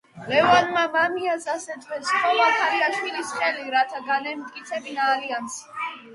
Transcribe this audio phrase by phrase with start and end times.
[0.29, 5.63] ლევანმა მამიას ასევე სთხოვა ქალიშვილის ხელი, რათა განემტკიცებინა ალიანსი.